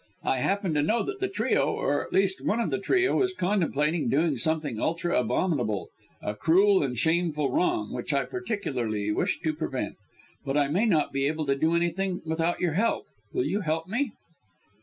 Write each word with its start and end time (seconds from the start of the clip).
I 0.23 0.39
happen 0.39 0.73
to 0.73 0.81
know 0.81 1.03
that 1.03 1.19
the 1.19 1.27
trio 1.27 1.73
or 1.73 2.03
at 2.03 2.11
least 2.11 2.43
one 2.43 2.59
of 2.59 2.71
the 2.71 2.79
trio 2.79 3.21
is 3.21 3.33
contemplating 3.35 4.09
doing 4.09 4.35
something 4.35 4.79
ultra 4.79 5.19
abominable 5.19 5.89
a 6.23 6.33
cruel 6.33 6.81
and 6.81 6.97
shameful 6.97 7.51
wrong, 7.51 7.93
which 7.93 8.11
I 8.11 8.25
particularly 8.25 9.11
wish 9.11 9.39
to 9.41 9.53
prevent. 9.53 9.97
But 10.43 10.57
I 10.57 10.69
may 10.69 10.87
not 10.87 11.11
be 11.13 11.27
able 11.27 11.45
to 11.45 11.55
do 11.55 11.75
anything 11.75 12.19
without 12.25 12.59
your 12.59 12.73
help! 12.73 13.05
Will 13.31 13.45
you 13.45 13.61
help 13.61 13.87
me?" 13.87 14.11